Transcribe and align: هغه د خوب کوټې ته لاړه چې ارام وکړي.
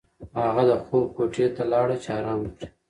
هغه 0.43 0.63
د 0.69 0.71
خوب 0.85 1.05
کوټې 1.15 1.47
ته 1.55 1.63
لاړه 1.71 1.95
چې 2.03 2.09
ارام 2.17 2.39
وکړي. 2.43 2.67